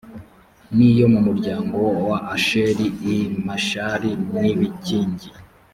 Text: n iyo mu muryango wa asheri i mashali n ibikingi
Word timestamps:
n 0.75 0.77
iyo 0.89 1.05
mu 1.13 1.19
muryango 1.27 1.77
wa 2.09 2.17
asheri 2.35 2.87
i 3.15 3.17
mashali 3.45 4.11
n 4.39 4.41
ibikingi 4.51 5.27